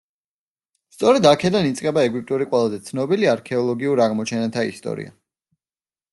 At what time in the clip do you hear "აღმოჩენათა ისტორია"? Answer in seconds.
4.09-5.15